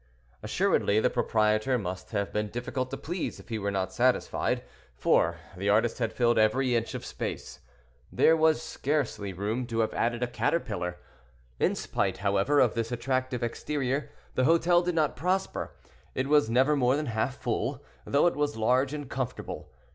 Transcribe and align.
Assuredly 0.41 0.99
the 0.99 1.11
proprietor 1.11 1.77
must 1.77 2.09
have 2.09 2.33
been 2.33 2.49
difficult 2.49 2.89
to 2.89 2.97
please, 2.97 3.39
if 3.39 3.49
he 3.49 3.59
were 3.59 3.69
not 3.69 3.93
satisfied, 3.93 4.63
for 4.95 5.37
the 5.55 5.69
artist 5.69 5.99
had 5.99 6.11
filled 6.11 6.39
every 6.39 6.75
inch 6.75 6.95
of 6.95 7.05
space—there 7.05 8.35
was 8.35 8.63
scarcely 8.63 9.31
room 9.31 9.67
to 9.67 9.81
have 9.81 9.93
added 9.93 10.23
a 10.23 10.27
caterpillar. 10.27 10.97
In 11.59 11.75
spite, 11.75 12.17
however, 12.17 12.59
of 12.59 12.73
this 12.73 12.91
attractive 12.91 13.43
exterior, 13.43 14.09
the 14.33 14.45
hotel 14.45 14.81
did 14.81 14.95
not 14.95 15.15
prosper—it 15.15 16.25
was 16.25 16.49
never 16.49 16.75
more 16.75 16.95
than 16.95 17.05
half 17.05 17.37
full, 17.37 17.83
though 18.03 18.25
it 18.25 18.35
was 18.35 18.57
large 18.57 18.95
and 18.95 19.07
comfortable. 19.07 19.69